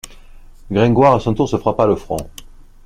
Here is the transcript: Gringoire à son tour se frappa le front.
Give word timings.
Gringoire 0.71 1.13
à 1.13 1.19
son 1.19 1.35
tour 1.35 1.47
se 1.47 1.57
frappa 1.57 1.85
le 1.85 1.95
front. 1.95 2.27